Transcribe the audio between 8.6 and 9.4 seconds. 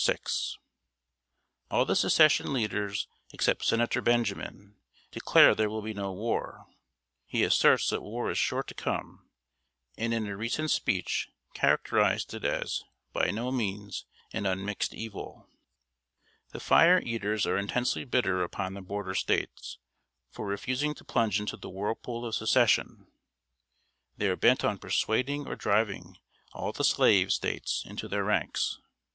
to come;